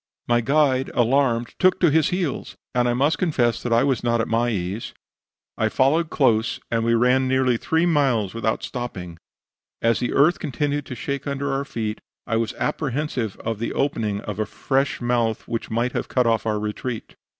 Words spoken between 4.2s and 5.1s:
my ease.